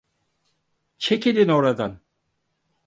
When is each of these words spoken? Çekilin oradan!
Çekilin 0.97 1.47
oradan! 1.47 1.99